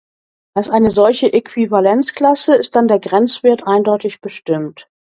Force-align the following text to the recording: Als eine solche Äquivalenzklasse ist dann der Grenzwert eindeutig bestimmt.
Als 0.57 0.71
eine 0.71 0.89
solche 0.89 1.31
Äquivalenzklasse 1.31 2.55
ist 2.55 2.75
dann 2.75 2.87
der 2.87 2.99
Grenzwert 2.99 3.67
eindeutig 3.67 4.19
bestimmt. 4.19 4.89